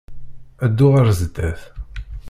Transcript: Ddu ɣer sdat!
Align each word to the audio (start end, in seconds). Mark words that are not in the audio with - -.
Ddu 0.69 0.87
ɣer 0.93 1.07
sdat! 1.19 1.61